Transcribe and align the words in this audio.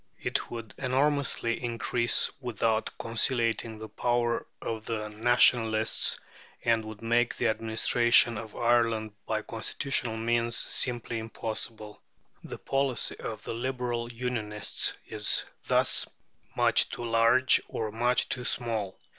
It 0.19 0.49
would 0.49 0.73
enormously 0.79 1.63
increase 1.63 2.31
without 2.39 2.89
conciliating 2.97 3.77
the 3.77 3.87
power 3.87 4.47
of 4.59 4.87
the 4.87 5.09
Nationalists, 5.09 6.17
and 6.65 6.83
would 6.85 7.03
make 7.03 7.35
the 7.35 7.47
administration 7.49 8.39
of 8.39 8.55
Ireland 8.55 9.13
by 9.27 9.43
constitutional 9.43 10.17
means 10.17 10.55
simply 10.57 11.19
impossible. 11.19 12.01
The 12.43 12.57
policy 12.57 13.15
of 13.19 13.43
the 13.43 13.53
Liberal 13.53 14.11
Unionists 14.11 14.93
is 15.07 15.45
thus 15.67 16.07
much 16.57 16.89
too 16.89 17.05
large 17.05 17.61
or 17.67 17.91
much 17.91 18.27
too 18.27 18.43
small. 18.43 18.97